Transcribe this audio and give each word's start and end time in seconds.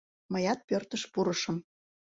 Мыят 0.31 0.59
пӧртыш 0.67 1.03
пурышым. 1.13 1.57